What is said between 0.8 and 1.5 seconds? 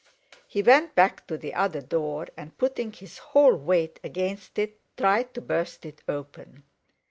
back to